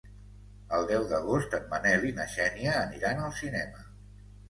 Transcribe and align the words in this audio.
El 0.77 0.87
deu 0.91 1.05
d'agost 1.11 1.53
en 1.59 1.69
Manel 1.75 2.09
i 2.11 2.17
na 2.23 2.29
Xènia 2.35 2.75
aniran 2.83 3.25
al 3.29 3.41
cinema. 3.45 3.91